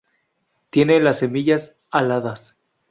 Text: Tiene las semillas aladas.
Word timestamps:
Tiene 0.71 0.99
las 0.99 1.19
semillas 1.19 1.75
aladas. 1.91 2.57